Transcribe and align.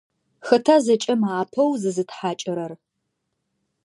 Хэта 0.47 0.75
зэкӏэм 0.85 1.21
апэу 1.39 1.71
зызытхьакӏырэр? 1.81 2.71